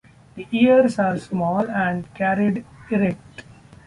[0.33, 3.43] The ears are small and carried erect.